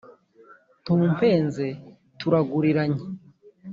ntumpenze 0.81 1.65
turaguriranye. 2.19 3.03